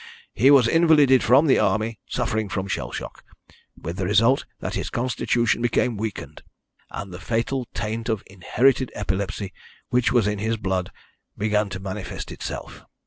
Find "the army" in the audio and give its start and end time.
1.45-1.99